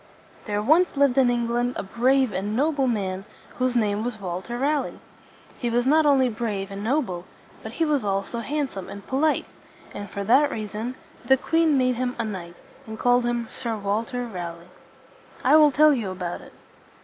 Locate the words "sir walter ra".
13.51-14.53